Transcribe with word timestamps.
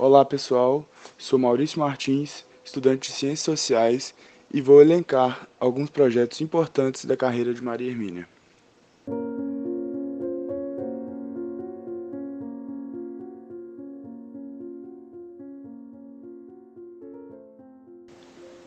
Olá 0.00 0.24
pessoal, 0.24 0.88
sou 1.18 1.40
Maurício 1.40 1.80
Martins, 1.80 2.44
estudante 2.64 3.10
de 3.10 3.16
Ciências 3.16 3.40
Sociais 3.40 4.14
e 4.48 4.60
vou 4.60 4.80
elencar 4.80 5.48
alguns 5.58 5.90
projetos 5.90 6.40
importantes 6.40 7.04
da 7.04 7.16
carreira 7.16 7.52
de 7.52 7.60
Maria 7.60 7.90
Hermínia. 7.90 8.28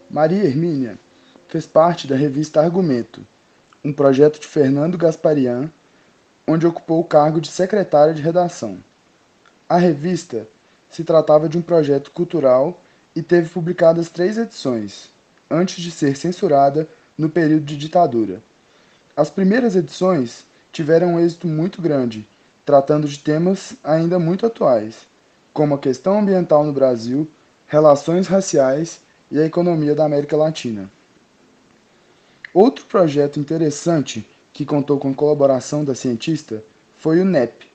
Maria 0.09 0.43
Hermínia 0.43 0.99
fez 1.47 1.65
parte 1.65 2.07
da 2.07 2.17
revista 2.17 2.59
Argumento, 2.59 3.25
um 3.85 3.93
projeto 3.93 4.37
de 4.37 4.47
Fernando 4.47 4.97
Gasparian, 4.97 5.71
onde 6.45 6.67
ocupou 6.67 6.99
o 6.99 7.05
cargo 7.05 7.39
de 7.39 7.47
secretária 7.47 8.13
de 8.13 8.21
redação. 8.21 8.83
A 9.69 9.77
revista 9.77 10.45
se 10.91 11.05
tratava 11.05 11.47
de 11.47 11.57
um 11.57 11.61
projeto 11.61 12.11
cultural 12.11 12.81
e 13.15 13.23
teve 13.23 13.49
publicadas 13.49 14.09
três 14.09 14.37
edições, 14.37 15.09
antes 15.49 15.81
de 15.81 15.89
ser 15.89 16.17
censurada 16.17 16.87
no 17.17 17.29
período 17.29 17.63
de 17.63 17.77
ditadura. 17.77 18.41
As 19.15 19.29
primeiras 19.29 19.75
edições 19.75 20.45
tiveram 20.71 21.15
um 21.15 21.19
êxito 21.19 21.47
muito 21.47 21.81
grande, 21.81 22.27
tratando 22.65 23.07
de 23.07 23.19
temas 23.19 23.73
ainda 23.83 24.19
muito 24.19 24.45
atuais, 24.45 25.07
como 25.53 25.75
a 25.75 25.79
questão 25.79 26.19
ambiental 26.19 26.65
no 26.65 26.73
Brasil, 26.73 27.29
relações 27.67 28.27
raciais 28.27 29.01
e 29.31 29.39
a 29.39 29.45
economia 29.45 29.95
da 29.95 30.05
América 30.05 30.35
Latina. 30.35 30.91
Outro 32.53 32.83
projeto 32.85 33.39
interessante 33.39 34.29
que 34.51 34.65
contou 34.65 34.99
com 34.99 35.11
a 35.11 35.15
colaboração 35.15 35.85
da 35.85 35.95
cientista 35.95 36.61
foi 36.97 37.21
o 37.21 37.25
NEP, 37.25 37.70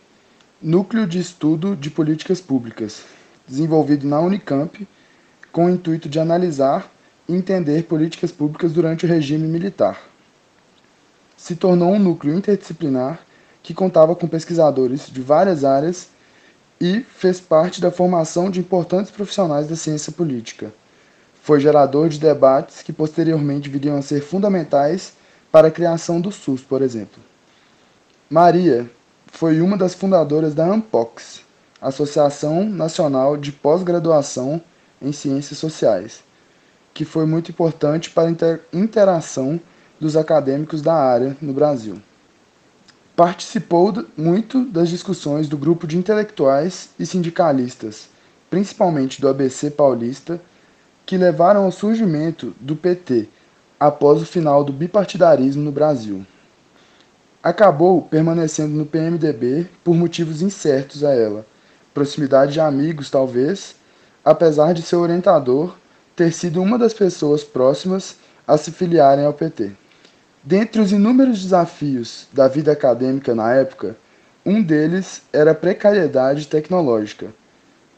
Núcleo 0.62 1.06
de 1.06 1.18
Estudo 1.18 1.76
de 1.76 1.90
Políticas 1.90 2.40
Públicas, 2.40 3.04
desenvolvido 3.46 4.06
na 4.06 4.20
Unicamp 4.20 4.86
com 5.52 5.66
o 5.66 5.70
intuito 5.70 6.08
de 6.08 6.18
analisar 6.18 6.90
e 7.28 7.34
entender 7.34 7.84
políticas 7.84 8.32
públicas 8.32 8.72
durante 8.72 9.04
o 9.04 9.08
regime 9.08 9.46
militar. 9.46 10.00
Se 11.36 11.56
tornou 11.56 11.92
um 11.92 11.98
núcleo 11.98 12.34
interdisciplinar 12.34 13.20
que 13.62 13.74
contava 13.74 14.16
com 14.16 14.26
pesquisadores 14.26 15.08
de 15.10 15.20
várias 15.20 15.64
áreas 15.64 16.08
e 16.80 17.00
fez 17.00 17.40
parte 17.40 17.80
da 17.80 17.90
formação 17.90 18.50
de 18.50 18.60
importantes 18.60 19.10
profissionais 19.10 19.68
da 19.68 19.76
ciência 19.76 20.12
política 20.12 20.72
foi 21.46 21.60
gerador 21.60 22.08
de 22.08 22.18
debates 22.18 22.82
que 22.82 22.92
posteriormente 22.92 23.68
viriam 23.68 23.96
a 23.96 24.02
ser 24.02 24.20
fundamentais 24.20 25.12
para 25.52 25.68
a 25.68 25.70
criação 25.70 26.20
do 26.20 26.32
SUS, 26.32 26.60
por 26.60 26.82
exemplo. 26.82 27.22
Maria 28.28 28.90
foi 29.36 29.60
uma 29.60 29.76
das 29.76 29.92
fundadoras 29.92 30.54
da 30.54 30.64
ANPOX, 30.64 31.42
Associação 31.78 32.64
Nacional 32.64 33.36
de 33.36 33.52
Pós-Graduação 33.52 34.62
em 35.00 35.12
Ciências 35.12 35.58
Sociais, 35.58 36.24
que 36.94 37.04
foi 37.04 37.26
muito 37.26 37.50
importante 37.50 38.08
para 38.08 38.30
a 38.30 38.58
interação 38.72 39.60
dos 40.00 40.16
acadêmicos 40.16 40.80
da 40.80 40.94
área 40.94 41.36
no 41.38 41.52
Brasil. 41.52 42.00
Participou 43.14 44.06
muito 44.16 44.64
das 44.64 44.88
discussões 44.88 45.48
do 45.48 45.58
grupo 45.58 45.86
de 45.86 45.98
intelectuais 45.98 46.88
e 46.98 47.04
sindicalistas, 47.04 48.08
principalmente 48.48 49.20
do 49.20 49.28
ABC 49.28 49.70
Paulista 49.70 50.40
que 51.04 51.18
levaram 51.18 51.64
ao 51.64 51.72
surgimento 51.72 52.54
do 52.58 52.74
PT 52.74 53.28
após 53.78 54.22
o 54.22 54.26
final 54.26 54.64
do 54.64 54.72
bipartidarismo 54.72 55.62
no 55.62 55.70
Brasil. 55.70 56.24
Acabou 57.46 58.02
permanecendo 58.02 58.74
no 58.74 58.84
PMDB 58.84 59.68
por 59.84 59.94
motivos 59.94 60.42
incertos 60.42 61.04
a 61.04 61.14
ela, 61.14 61.46
proximidade 61.94 62.54
de 62.54 62.58
amigos 62.58 63.08
talvez, 63.08 63.76
apesar 64.24 64.74
de 64.74 64.82
seu 64.82 64.98
orientador 64.98 65.76
ter 66.16 66.32
sido 66.32 66.60
uma 66.60 66.76
das 66.76 66.92
pessoas 66.92 67.44
próximas 67.44 68.16
a 68.48 68.58
se 68.58 68.72
filiarem 68.72 69.24
ao 69.24 69.32
PT. 69.32 69.70
Dentre 70.42 70.80
os 70.80 70.90
inúmeros 70.90 71.40
desafios 71.40 72.26
da 72.32 72.48
vida 72.48 72.72
acadêmica 72.72 73.32
na 73.32 73.54
época, 73.54 73.96
um 74.44 74.60
deles 74.60 75.22
era 75.32 75.52
a 75.52 75.54
precariedade 75.54 76.48
tecnológica. 76.48 77.32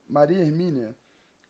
Maria 0.06 0.42
Hermínia 0.42 0.94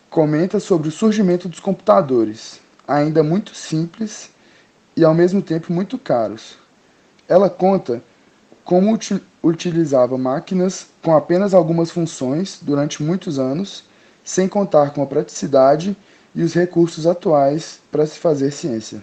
comenta 0.09 0.61
sobre 0.61 0.87
o 0.87 0.93
surgimento 0.93 1.49
dos 1.49 1.59
computadores, 1.59 2.61
ainda 2.87 3.25
muito 3.25 3.57
simples 3.57 4.31
e 4.97 5.05
ao 5.05 5.15
mesmo 5.15 5.43
tempo 5.43 5.73
muito 5.73 5.99
caros. 5.99 6.68
Ela 7.29 7.51
conta 7.51 8.03
como 8.65 8.93
util 8.93 9.21
utilizava 9.43 10.19
máquinas 10.19 10.87
com 11.03 11.15
apenas 11.15 11.55
algumas 11.55 11.91
funções 11.91 12.59
durante 12.61 13.03
muitos 13.03 13.39
anos, 13.39 13.85
sem 14.25 14.49
contar 14.49 14.93
com 14.93 15.03
a 15.03 15.07
praticidade 15.07 15.97
e 16.35 16.43
os 16.43 16.55
recursos 16.55 17.07
atuais 17.07 17.81
para 17.91 18.05
se 18.05 18.19
fazer 18.19 18.51
ciência. 18.51 19.03